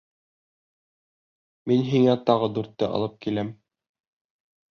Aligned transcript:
—Мин 1.71 1.83
һиңә 1.91 2.15
тағы 2.29 2.49
дүртте 2.55 2.89
алып 2.99 3.21
киләм. 3.27 3.55